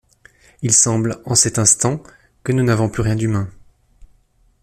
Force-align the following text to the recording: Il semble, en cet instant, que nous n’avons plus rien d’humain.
Il 0.63 0.73
semble, 0.73 1.21
en 1.25 1.35
cet 1.35 1.59
instant, 1.59 2.01
que 2.43 2.51
nous 2.53 2.63
n’avons 2.63 2.89
plus 2.89 3.03
rien 3.03 3.15
d’humain. 3.15 3.51